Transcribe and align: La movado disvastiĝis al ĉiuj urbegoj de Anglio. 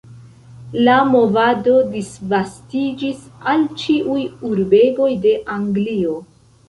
La 0.87 0.93
movado 1.15 1.75
disvastiĝis 1.91 3.21
al 3.53 3.67
ĉiuj 3.83 4.19
urbegoj 4.53 5.11
de 5.27 5.35
Anglio. 5.59 6.17